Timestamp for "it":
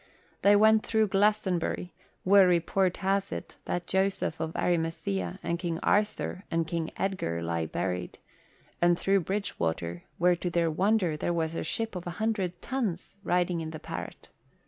3.31-3.57